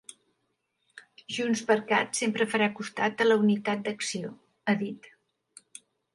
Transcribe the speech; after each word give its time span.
JxCat 1.35 2.17
sempre 2.21 2.47
farà 2.55 2.71
costat 2.81 3.23
a 3.27 3.29
la 3.29 3.39
unitat 3.43 3.85
d’acció, 3.91 4.33
ha 4.73 4.77
dit. 4.83 5.13